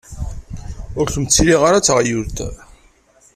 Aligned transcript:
Ur 0.99 1.07
kem-ttili 1.13 1.55
ara 1.67 1.81
d 1.81 1.83
taɣyult! 1.85 2.37